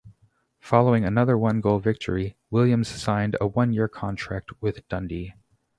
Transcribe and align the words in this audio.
Following 0.61 1.05
another 1.05 1.37
one-goal 1.37 1.77
victory, 1.77 2.35
Williams 2.49 2.87
signed 2.87 3.37
a 3.39 3.45
one-year 3.45 3.87
contract 3.87 4.49
with 4.59 4.81
Dundee. 4.89 5.35